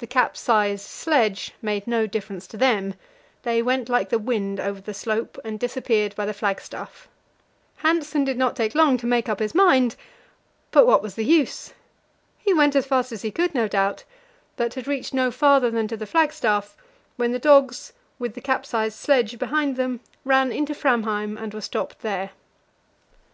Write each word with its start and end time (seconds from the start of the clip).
The 0.00 0.06
capsized 0.06 0.84
sledge 0.84 1.54
made 1.62 1.86
no 1.86 2.06
difference 2.06 2.46
to 2.48 2.58
them; 2.58 2.92
they 3.44 3.62
went 3.62 3.88
like 3.88 4.10
the 4.10 4.18
wind 4.18 4.60
over 4.60 4.78
the 4.82 4.92
slope, 4.92 5.38
and 5.42 5.58
disappeared 5.58 6.14
by 6.14 6.26
the 6.26 6.34
flagstaff. 6.34 7.08
Hanssen 7.82 8.26
did 8.26 8.36
not 8.36 8.56
take 8.56 8.74
long 8.74 8.98
to 8.98 9.06
make 9.06 9.26
up 9.26 9.38
his 9.38 9.54
mind, 9.54 9.96
but 10.70 10.86
what 10.86 11.02
was 11.02 11.14
the 11.14 11.24
use? 11.24 11.72
He 12.38 12.52
went 12.52 12.76
as 12.76 12.84
fast 12.84 13.10
as 13.10 13.22
he 13.22 13.30
could, 13.30 13.54
no 13.54 13.66
doubt, 13.66 14.04
but 14.56 14.74
had 14.74 14.86
reached 14.86 15.14
no 15.14 15.30
farther 15.30 15.70
than 15.70 15.88
to 15.88 15.96
the 15.96 16.04
flagstaff, 16.04 16.76
when 17.16 17.32
the 17.32 17.38
dogs, 17.38 17.94
with 18.18 18.34
the 18.34 18.42
capsized 18.42 18.98
sledge 18.98 19.38
behind 19.38 19.76
them, 19.76 20.00
ran 20.26 20.52
into 20.52 20.74
Framheim 20.74 21.38
and 21.42 21.54
were 21.54 21.62
stopped 21.62 22.00
there. 22.00 22.32